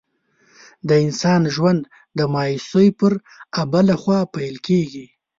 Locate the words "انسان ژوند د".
1.05-2.19